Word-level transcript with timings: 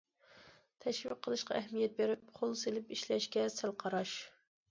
تەشۋىق 0.85 1.19
قىلىشقا 1.27 1.55
ئەھمىيەت 1.59 1.93
بېرىپ، 2.01 2.33
قول 2.39 2.57
سېلىپ 2.63 2.89
ئىشلەشكە 2.97 3.47
سەل 3.57 3.77
قاراش. 3.85 4.17